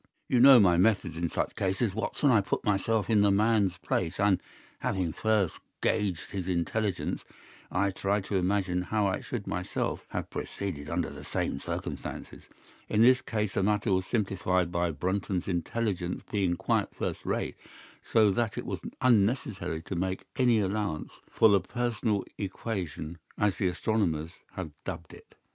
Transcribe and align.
"You 0.27 0.39
know 0.39 0.59
my 0.59 0.77
methods 0.77 1.15
in 1.15 1.29
such 1.29 1.55
cases, 1.55 1.93
Watson. 1.93 2.31
I 2.31 2.41
put 2.41 2.63
myself 2.63 3.07
in 3.07 3.21
the 3.21 3.29
man's 3.29 3.77
place 3.77 4.19
and, 4.19 4.41
having 4.79 5.13
first 5.13 5.59
gauged 5.79 6.31
his 6.31 6.47
intelligence, 6.47 7.23
I 7.71 7.91
try 7.91 8.19
to 8.21 8.35
imagine 8.37 8.81
how 8.81 9.05
I 9.05 9.19
should 9.21 9.45
myself 9.45 10.07
have 10.09 10.31
proceeded 10.31 10.89
under 10.89 11.11
the 11.11 11.23
same 11.23 11.59
circumstances. 11.59 12.45
In 12.89 13.03
this 13.03 13.21
case 13.21 13.53
the 13.53 13.61
matter 13.61 13.93
was 13.93 14.07
simplified 14.07 14.71
by 14.71 14.89
Brunton's 14.89 15.47
intelligence 15.47 16.23
being 16.31 16.55
quite 16.55 16.95
first 16.95 17.23
rate, 17.23 17.55
so 18.03 18.31
that 18.31 18.57
it 18.57 18.65
was 18.65 18.79
unnecessary 19.01 19.83
to 19.83 19.93
make 19.95 20.25
any 20.35 20.59
allowance 20.59 21.21
for 21.29 21.47
the 21.47 21.61
personal 21.61 22.25
equation, 22.39 23.19
as 23.37 23.57
the 23.57 23.67
astronomers 23.67 24.31
have 24.53 24.71
dubbed 24.83 25.13
it. 25.13 25.35